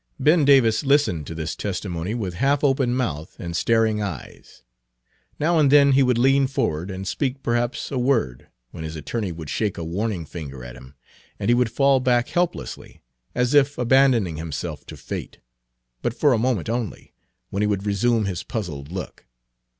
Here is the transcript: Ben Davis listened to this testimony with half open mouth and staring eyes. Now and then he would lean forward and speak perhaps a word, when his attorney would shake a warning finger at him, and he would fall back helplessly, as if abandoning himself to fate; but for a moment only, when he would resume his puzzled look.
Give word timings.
Ben 0.19 0.45
Davis 0.45 0.83
listened 0.83 1.27
to 1.27 1.35
this 1.35 1.55
testimony 1.55 2.15
with 2.15 2.33
half 2.33 2.63
open 2.63 2.95
mouth 2.95 3.35
and 3.39 3.55
staring 3.55 4.01
eyes. 4.01 4.63
Now 5.39 5.59
and 5.59 5.71
then 5.71 5.91
he 5.91 6.01
would 6.01 6.17
lean 6.17 6.47
forward 6.47 6.89
and 6.89 7.07
speak 7.07 7.43
perhaps 7.43 7.91
a 7.91 7.99
word, 7.99 8.47
when 8.71 8.83
his 8.83 8.95
attorney 8.95 9.31
would 9.31 9.47
shake 9.51 9.77
a 9.77 9.83
warning 9.83 10.25
finger 10.25 10.63
at 10.63 10.75
him, 10.75 10.95
and 11.39 11.49
he 11.49 11.53
would 11.53 11.71
fall 11.71 11.99
back 11.99 12.29
helplessly, 12.29 13.03
as 13.35 13.53
if 13.53 13.77
abandoning 13.77 14.37
himself 14.37 14.87
to 14.87 14.97
fate; 14.97 15.37
but 16.01 16.15
for 16.15 16.33
a 16.33 16.39
moment 16.39 16.67
only, 16.67 17.13
when 17.51 17.61
he 17.61 17.67
would 17.67 17.85
resume 17.85 18.25
his 18.25 18.41
puzzled 18.41 18.91
look. 18.91 19.27